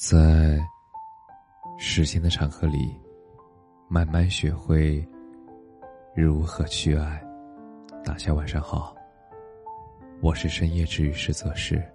[0.00, 0.58] 在
[1.76, 2.98] 时间的长河里，
[3.86, 5.06] 慢慢学会
[6.16, 7.22] 如何去爱。
[8.02, 8.96] 大家晚上好，
[10.22, 11.86] 我是深夜治愈师泽是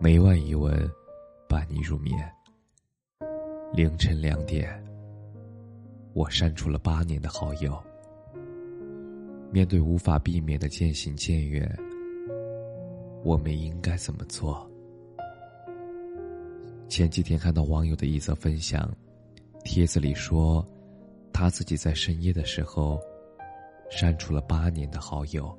[0.00, 0.90] 每晚一文
[1.46, 2.16] 伴你入眠。
[3.70, 4.82] 凌晨两点，
[6.14, 7.78] 我删除了八年的好友。
[9.52, 11.70] 面对无法避免的渐行渐远，
[13.22, 14.66] 我们应该怎么做？
[16.88, 18.90] 前几天看到网友的一则分享，
[19.62, 20.66] 帖子里说，
[21.32, 22.98] 他自己在深夜的时候，
[23.90, 25.56] 删除了八年的好友，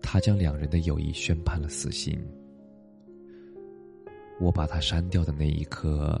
[0.00, 2.18] 他将两人的友谊宣判了死刑。
[4.40, 6.20] 我把他删掉的那一刻，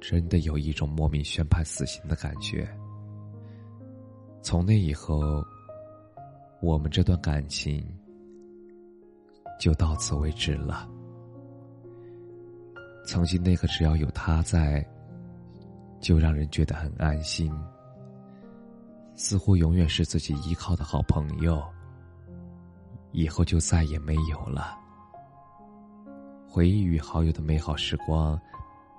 [0.00, 2.66] 真的有一种莫名宣判死刑的感觉。
[4.42, 5.44] 从那以后，
[6.60, 7.86] 我们这段感情
[9.60, 10.90] 就到此为止了。
[13.06, 14.84] 曾经那个只要有他在，
[16.00, 17.50] 就让人觉得很安心，
[19.14, 21.62] 似乎永远是自己依靠的好朋友，
[23.12, 24.76] 以后就再也没有了。
[26.48, 28.38] 回忆与好友的美好时光，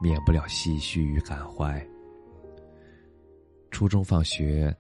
[0.02, 1.86] 免不了唏嘘与感怀。
[3.72, 4.74] 初中放学，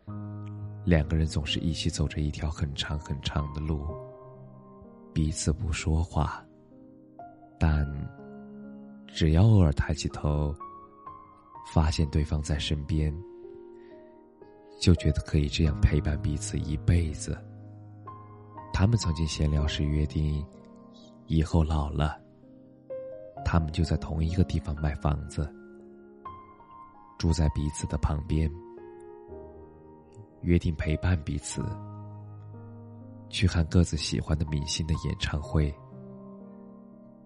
[0.85, 3.85] 两个人总是一起走着一条很长很长的路，
[5.13, 6.41] 彼此不说话，
[7.59, 7.85] 但。
[9.07, 10.53] 只要偶尔抬起头，
[11.73, 13.11] 发现对方在身边，
[14.79, 17.35] 就觉得可以这样陪伴彼此一辈子。
[18.71, 20.45] 他们曾经闲聊时约定，
[21.25, 22.21] 以后老了，
[23.43, 25.51] 他们就在同一个地方买房子，
[27.17, 28.51] 住在彼此的旁边，
[30.41, 31.65] 约定陪伴彼此，
[33.29, 35.73] 去看各自喜欢的明星的演唱会。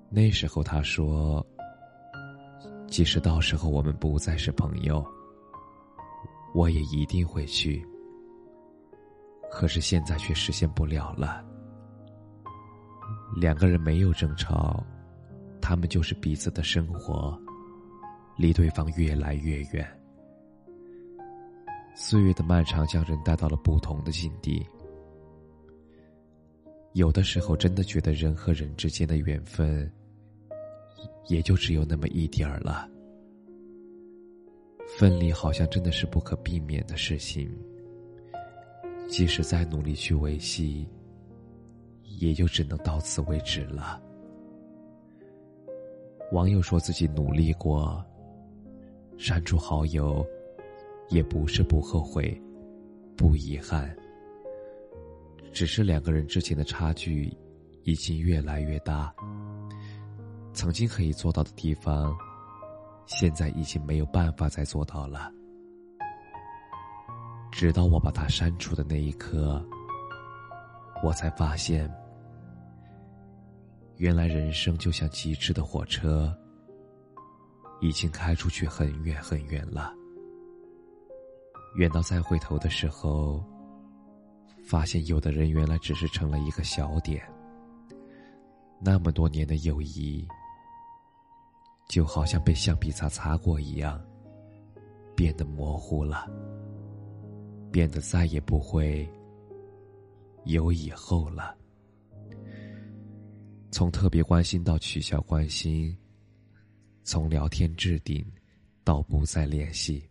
[0.09, 1.45] 那时候他说。
[2.91, 5.03] 即使到时候我们不再是朋友，
[6.53, 7.83] 我也一定会去。
[9.49, 11.41] 可是现在却实现不了了。
[13.37, 14.85] 两个人没有争吵，
[15.61, 17.41] 他们就是彼此的生活，
[18.37, 19.89] 离对方越来越远。
[21.95, 24.65] 岁月的漫长将人带到了不同的境地。
[26.91, 29.89] 有的时候，真的觉得人和人之间的缘分。
[31.27, 32.89] 也就只有那么一点儿了。
[34.97, 37.49] 分离好像真的是不可避免的事情，
[39.07, 40.85] 即使再努力去维系，
[42.19, 44.01] 也就只能到此为止了。
[46.31, 48.03] 网友说自己努力过，
[49.17, 50.25] 删除好友，
[51.09, 52.39] 也不是不后悔，
[53.15, 53.95] 不遗憾，
[55.53, 57.31] 只是两个人之间的差距
[57.83, 59.13] 已经越来越大。
[60.53, 62.15] 曾经可以做到的地方，
[63.05, 65.31] 现在已经没有办法再做到了。
[67.51, 69.63] 直到我把它删除的那一刻，
[71.03, 71.91] 我才发现，
[73.97, 76.33] 原来人生就像疾驰的火车，
[77.79, 79.93] 已经开出去很远很远了。
[81.75, 83.43] 远到再回头的时候，
[84.63, 87.23] 发现有的人原来只是成了一个小点。
[88.79, 90.27] 那么多年的友谊。
[91.91, 94.01] 就好像被橡皮擦擦过一样，
[95.13, 96.25] 变得模糊了，
[97.69, 99.05] 变得再也不会
[100.45, 101.53] 有以后了。
[103.71, 105.93] 从特别关心到取消关心，
[107.03, 108.25] 从聊天置顶
[108.85, 110.09] 到不再联系，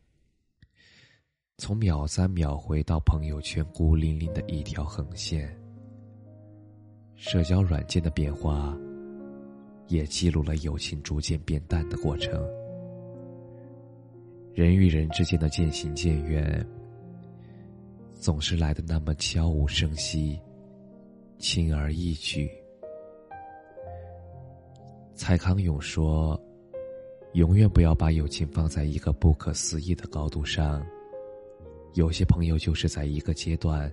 [1.57, 5.59] 从秒删秒回到朋友圈孤零零的一条横线。
[7.17, 8.79] 社交软件的变化。
[9.91, 12.41] 也记录了友情逐渐变淡的过程。
[14.55, 16.65] 人与人之间的渐行渐远，
[18.15, 20.39] 总是来的那么悄无声息、
[21.39, 22.49] 轻而易举。
[25.17, 26.41] 蔡康永说
[27.34, 30.87] ：“永远不要把友情放在一个不可思议的高度上。
[31.95, 33.92] 有些朋友就是在一个阶段，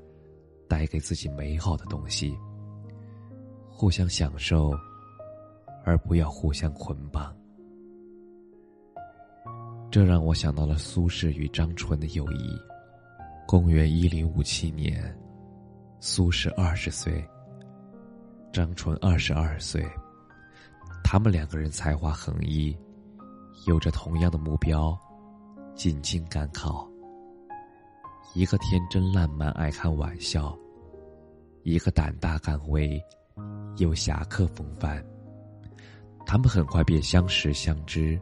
[0.68, 2.38] 带给自己美好的东西，
[3.68, 4.72] 互相享受。”
[5.88, 7.34] 而不要互相捆绑，
[9.90, 12.60] 这让我想到了苏轼与张纯的友谊。
[13.48, 15.18] 公元一零五七年，
[16.02, 17.26] 苏轼二十岁，
[18.52, 19.82] 张纯二十二岁，
[21.06, 22.78] 他们两个人才华横溢，
[23.66, 24.94] 有着同样的目标，
[25.74, 26.86] 进京赶考。
[28.36, 30.54] 一个天真烂漫，爱开玩笑；
[31.64, 33.02] 一个胆大敢为，
[33.78, 35.02] 有侠客风范。
[36.28, 38.20] 他们很快便相识相知，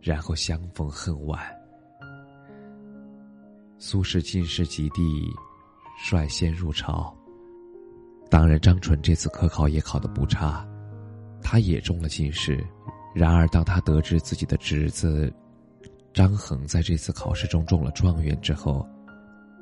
[0.00, 1.38] 然后相逢恨晚。
[3.76, 5.30] 苏轼进士及第，
[5.98, 7.14] 率先入朝。
[8.30, 10.66] 当然，张纯这次科考也考得不差，
[11.42, 12.66] 他也中了进士。
[13.14, 15.30] 然而，当他得知自己的侄子
[16.14, 18.88] 张衡在这次考试中中了状元之后，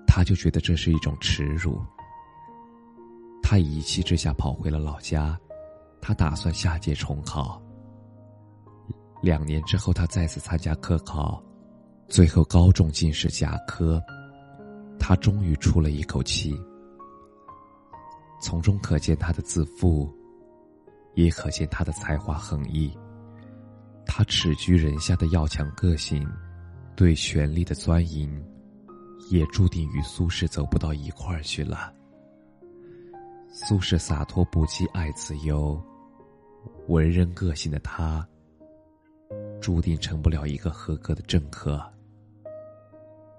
[0.07, 1.83] 他就觉得这是一种耻辱。
[3.43, 5.37] 他一气之下跑回了老家，
[6.07, 7.61] 他打算下届重考。
[9.21, 11.43] 两年之后，他再次参加科考，
[12.07, 14.01] 最后高中进士甲科，
[15.01, 16.57] 他终于出了一口气。
[18.41, 20.09] 从中可见他的自负，
[21.15, 22.97] 也可见他的才华横溢。
[24.07, 26.25] 他耻居人下的要强个性，
[26.95, 28.41] 对权力的钻营，
[29.29, 31.93] 也注定与苏轼走不到一块儿去了。
[33.51, 35.83] 苏轼洒脱不羁，爱自由，
[36.89, 38.27] 文人个性的他，
[39.61, 41.83] 注定成不了一个合格的政客。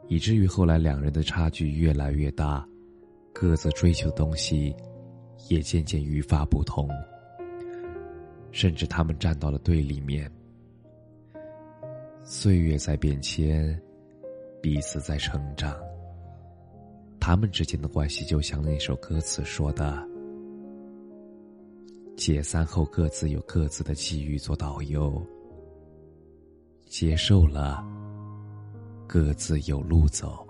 [0.07, 2.65] 以至于后来两人的差距越来越大，
[3.33, 4.73] 各自追求的东西，
[5.49, 6.89] 也渐渐愈发不同，
[8.51, 10.31] 甚至他们站到了对立面。
[12.23, 13.79] 岁月在变迁，
[14.61, 15.75] 彼此在成长。
[17.19, 20.01] 他们之间的关系就像那首歌词说的
[22.17, 25.23] ：“解散后各自有各自的际遇做导游，
[26.87, 27.85] 接受了，
[29.07, 30.45] 各自有路走。”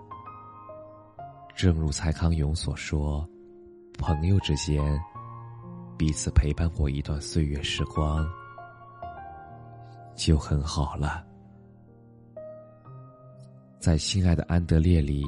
[1.54, 3.28] 正如蔡康永所说
[3.98, 4.98] ：“朋友之间，
[5.98, 8.26] 彼此陪伴过一段岁月时光，
[10.16, 11.22] 就很好了。”
[13.78, 15.22] 在《亲爱的安德烈》里，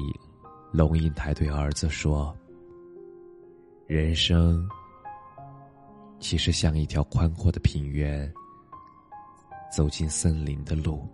[0.71, 2.35] 龙应台对儿子说
[3.85, 4.67] ：“人生
[6.21, 8.31] 其实像一条宽阔的平原，
[9.75, 11.05] 走进森林的路。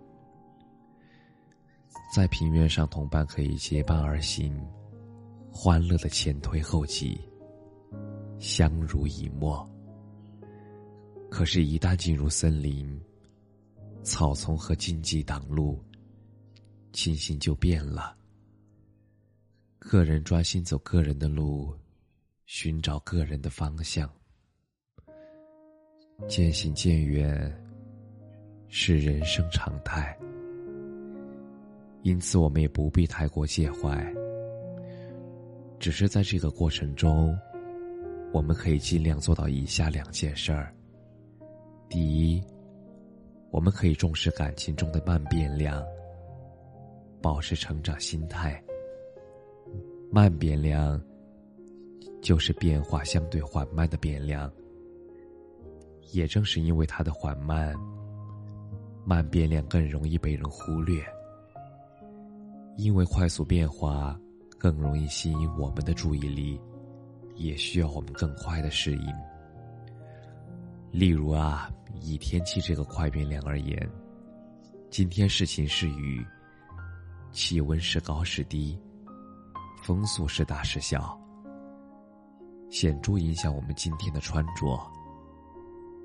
[2.14, 4.54] 在平原上，同伴可以结伴而行，
[5.50, 7.20] 欢乐的前推后继，
[8.38, 9.68] 相濡以沫。
[11.32, 13.02] 可是，一旦进入森林，
[14.04, 15.82] 草丛和荆棘挡路。”
[16.94, 18.18] 情形就变了。
[19.78, 21.74] 个人专心走个人的路，
[22.46, 24.10] 寻找个人的方向。
[26.26, 27.54] 渐行渐远
[28.70, 30.18] 是人生常态，
[32.02, 34.04] 因此我们也不必太过介怀。
[35.78, 37.38] 只是在这个过程中，
[38.34, 40.74] 我们可以尽量做到以下两件事儿：
[41.88, 42.44] 第一，
[43.52, 45.86] 我们可以重视感情中的慢变量。
[47.22, 48.62] 保持成长心态，
[50.12, 51.02] 慢变量
[52.22, 54.52] 就是变化相对缓慢的变量。
[56.12, 57.76] 也正是因为它的缓慢，
[59.06, 61.04] 慢变量更容易被人忽略。
[62.78, 64.20] 因为快速变化
[64.60, 66.60] 更容易吸引我们的注意力，
[67.36, 69.14] 也需要我们更快的适应。
[70.92, 71.70] 例如啊，
[72.00, 73.90] 以天气这个快变量而言，
[74.90, 76.26] 今天是晴是雨。
[77.32, 78.80] 气温是高是低，
[79.84, 81.20] 风速是大是小，
[82.70, 84.80] 显著影响我们今天的穿着，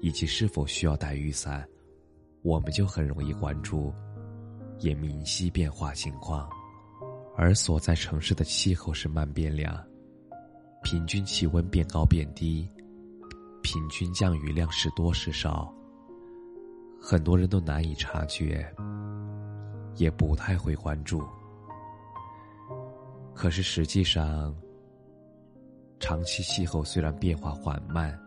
[0.03, 1.65] 以及是否需要带雨伞，
[2.43, 3.95] 我们就很容易关注，
[4.81, 6.51] 也明晰变化情况。
[7.37, 9.81] 而所在城市的气候是慢变量，
[10.83, 12.69] 平均气温变高变低，
[13.63, 15.73] 平均降雨量是多是少，
[17.01, 18.69] 很多人都难以察觉。
[19.97, 21.23] 也不太会关注，
[23.35, 24.53] 可是实际上，
[26.01, 28.19] 长期气候虽然变化缓慢，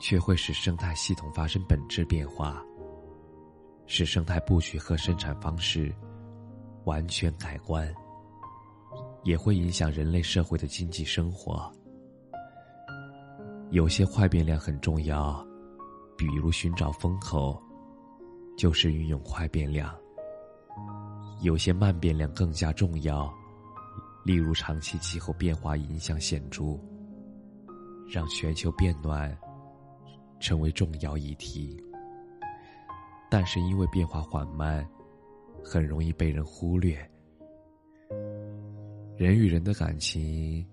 [0.00, 2.62] 却会使生态系统发生本质变化，
[3.86, 5.94] 使生态布局和生产方式
[6.84, 7.92] 完全改观，
[9.24, 11.70] 也会影响人类社会的经济生活。
[13.70, 15.46] 有些快变量很重要，
[16.16, 17.60] 比如寻找风口，
[18.56, 19.94] 就是运用快变量。
[21.42, 23.32] 有些慢变量更加重要，
[24.24, 26.78] 例如长期气候变化影响显著，
[28.08, 29.36] 让全球变暖
[30.40, 31.82] 成为重要议题。
[33.30, 34.86] 但是因为变化缓慢，
[35.62, 36.98] 很容易被人忽略。
[39.16, 40.64] 人与人的感情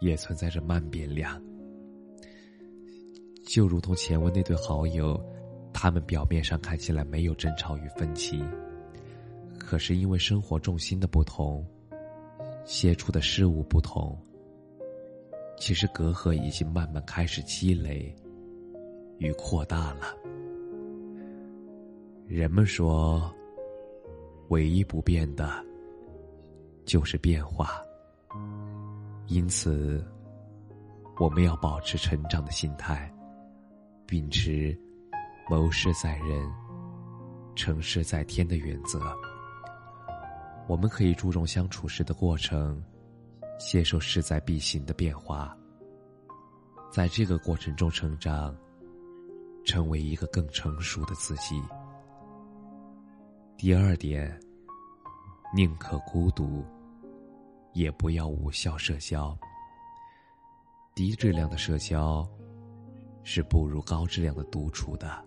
[0.00, 1.42] 也存在着慢变量，
[3.46, 5.18] 就如同前文那对好友，
[5.72, 8.44] 他们表面上看起来没有争吵与分歧。
[9.58, 11.66] 可是因为生活重心的不同，
[12.64, 14.16] 接触的事物不同，
[15.56, 18.14] 其实隔阂已经慢慢开始积累，
[19.18, 20.16] 与扩大了。
[22.26, 23.32] 人们说，
[24.48, 25.64] 唯一不变的，
[26.84, 27.80] 就是变化。
[29.28, 30.04] 因此，
[31.18, 33.12] 我们要保持成长的心态，
[34.06, 34.76] 秉持
[35.48, 36.52] “谋事在人，
[37.54, 39.00] 成事在天”的原则。
[40.68, 42.82] 我们可以注重相处时的过程，
[43.58, 45.56] 接受势在必行的变化，
[46.90, 48.54] 在这个过程中成长，
[49.66, 51.60] 成为一个更成熟的自己。
[53.58, 54.40] 第二点，
[55.54, 56.64] 宁可孤独，
[57.74, 59.36] 也不要无效社交。
[60.94, 62.26] 低质量的社交，
[63.24, 65.22] 是不如高质量的独处的。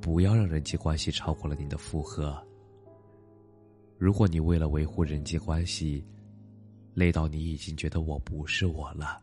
[0.00, 2.40] 不要让人际关系超过了你的负荷。
[3.98, 6.04] 如果你为了维护人际关系，
[6.94, 9.20] 累到你已经觉得我不是我了，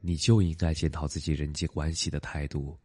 [0.00, 2.78] 你就应该检讨自己人际关系的态度。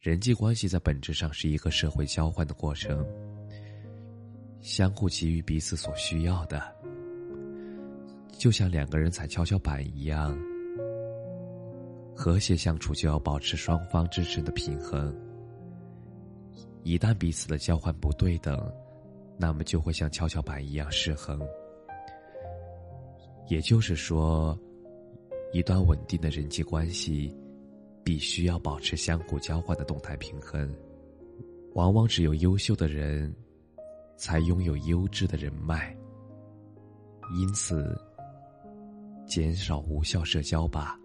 [0.00, 3.06] 人际关系在本质上是一个社会交换的过程，
[4.60, 6.60] 相互给予彼此所需要的，
[8.38, 10.36] 就像两个人踩跷跷板一样，
[12.16, 15.14] 和谐相处就要保持双方支持的平衡。
[16.82, 18.72] 一旦彼此的交换不对等。
[19.38, 21.40] 那么就会像跷跷板一样失衡。
[23.48, 24.56] 也就是说，
[25.52, 27.34] 一段稳定的人际关系，
[28.02, 30.74] 必须要保持相互交换的动态平衡。
[31.74, 33.34] 往往只有优秀的人，
[34.16, 35.96] 才拥有优质的人脉。
[37.34, 37.94] 因此，
[39.26, 40.98] 减少无效社交吧。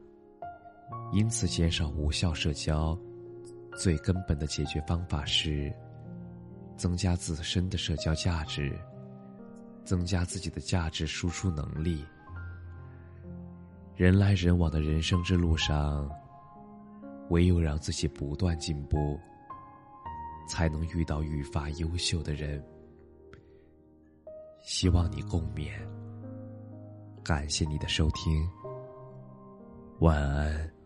[1.12, 2.98] 因此，减少无效社交，
[3.78, 5.72] 最根本的解决方法是。
[6.78, 8.72] 增加自身的社交价值，
[9.84, 12.06] 增加自己的价值输出能力。
[13.98, 16.08] 人来人往的人生之路上，
[17.32, 19.20] 唯有让自己不断进步，
[20.48, 22.64] 才能遇到愈发优秀的人。
[24.62, 25.72] 希望你共勉。
[27.24, 28.48] 感谢你的收听，
[29.98, 30.77] 晚安。